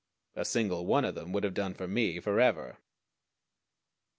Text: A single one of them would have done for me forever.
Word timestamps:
A 0.35 0.43
single 0.43 0.87
one 0.87 1.05
of 1.05 1.13
them 1.13 1.31
would 1.31 1.43
have 1.43 1.53
done 1.53 1.75
for 1.75 1.87
me 1.87 2.19
forever. 2.19 2.79